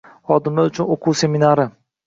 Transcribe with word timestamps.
Xodimlar 0.29 0.71
uchun 0.71 0.91
o‘quv 0.97 1.19
seminari 1.23 1.71